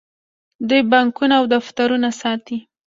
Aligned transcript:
دوی 0.67 0.81
بانکونه 0.91 1.33
او 1.39 1.45
دفترونه 1.55 2.09
ساتي. 2.21 2.57